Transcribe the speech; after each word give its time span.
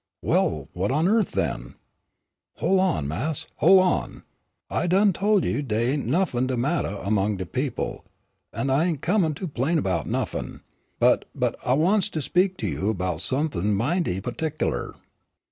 "Well, 0.23 0.67
what 0.73 0.89
on 0.89 1.07
earth 1.07 1.33
then" 1.33 1.75
"Hol' 2.55 2.79
on, 2.79 3.07
Mas', 3.07 3.45
hol' 3.57 3.79
on! 3.79 4.23
I 4.67 4.87
done 4.87 5.13
tol' 5.13 5.45
you 5.45 5.61
dey 5.61 5.91
ain' 5.91 6.09
nuffin' 6.09 6.47
de 6.47 6.57
mattah 6.57 7.07
'mong 7.11 7.37
de 7.37 7.45
people, 7.45 8.03
an' 8.51 8.71
I 8.71 8.85
ain' 8.85 8.97
come 8.97 9.31
to 9.35 9.47
'plain 9.47 9.79
'bout 9.81 10.07
nuffin'; 10.07 10.61
but 10.99 11.25
but 11.35 11.55
I 11.63 11.73
wants 11.73 12.09
to 12.09 12.21
speak 12.23 12.57
to 12.57 12.67
you 12.67 12.91
'bout 12.95 13.21
somefin' 13.21 13.75
mighty 13.75 14.19
partic'ler." 14.19 14.95